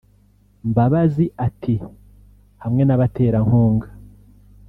[0.69, 1.73] Mbabazi ati
[2.63, 3.87] “hamwe n’abaterankunga